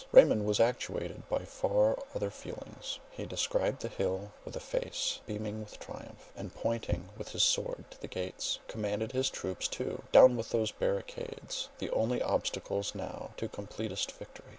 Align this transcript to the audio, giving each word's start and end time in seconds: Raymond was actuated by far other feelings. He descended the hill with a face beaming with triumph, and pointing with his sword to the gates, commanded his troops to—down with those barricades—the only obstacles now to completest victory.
Raymond 0.11 0.47
was 0.47 0.59
actuated 0.59 1.29
by 1.29 1.45
far 1.45 1.95
other 2.15 2.31
feelings. 2.31 2.97
He 3.11 3.25
descended 3.27 3.81
the 3.81 3.87
hill 3.87 4.31
with 4.43 4.55
a 4.55 4.59
face 4.59 5.19
beaming 5.27 5.59
with 5.59 5.77
triumph, 5.79 6.31
and 6.35 6.55
pointing 6.55 7.09
with 7.19 7.33
his 7.33 7.43
sword 7.43 7.83
to 7.91 8.01
the 8.01 8.07
gates, 8.07 8.57
commanded 8.67 9.11
his 9.11 9.29
troops 9.29 9.67
to—down 9.67 10.35
with 10.37 10.49
those 10.49 10.71
barricades—the 10.71 11.89
only 11.91 12.19
obstacles 12.19 12.95
now 12.95 13.29
to 13.37 13.47
completest 13.47 14.11
victory. 14.13 14.47